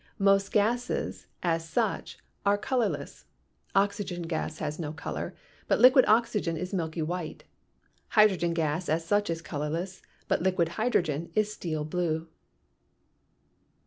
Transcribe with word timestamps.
Most 0.17 0.51
gases 0.51 1.27
as 1.43 1.63
such 1.69 2.17
are 2.43 2.57
col 2.57 2.79
orless; 2.79 3.25
oxygen 3.75 4.23
gas 4.23 4.57
has 4.57 4.79
no 4.79 4.91
color, 4.91 5.35
but 5.67 5.79
liquid 5.79 6.05
oxygen 6.07 6.57
is 6.57 6.73
milky 6.73 7.03
white; 7.03 7.43
hydrogen 8.07 8.55
gas 8.55 8.89
as 8.89 9.05
such 9.05 9.29
is 9.29 9.43
colorless, 9.43 10.01
but 10.27 10.41
liquid 10.41 10.69
hydro 10.69 11.03
gen 11.03 11.29
is 11.35 11.53
steel 11.53 11.85
blue. 11.85 12.27